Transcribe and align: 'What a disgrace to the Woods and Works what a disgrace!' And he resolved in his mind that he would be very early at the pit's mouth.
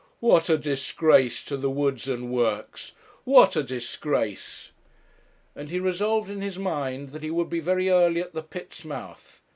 'What 0.19 0.49
a 0.49 0.57
disgrace 0.57 1.43
to 1.45 1.55
the 1.55 1.69
Woods 1.69 2.07
and 2.09 2.31
Works 2.31 2.93
what 3.23 3.55
a 3.55 3.61
disgrace!' 3.61 4.71
And 5.55 5.69
he 5.69 5.79
resolved 5.79 6.31
in 6.31 6.41
his 6.41 6.57
mind 6.57 7.09
that 7.09 7.21
he 7.21 7.29
would 7.29 7.51
be 7.51 7.59
very 7.59 7.87
early 7.91 8.19
at 8.21 8.33
the 8.33 8.41
pit's 8.41 8.83
mouth. 8.83 9.43